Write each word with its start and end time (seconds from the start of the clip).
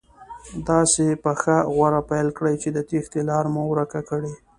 داسې 0.69 1.05
پخه 1.23 1.57
غوره 1.73 2.01
پیل 2.09 2.27
کړي 2.37 2.55
چې 2.61 2.69
د 2.75 2.77
تېښتې 2.89 3.21
لاره 3.29 3.49
مې 3.53 3.63
ورکه 3.71 3.99
کړي. 4.09 4.33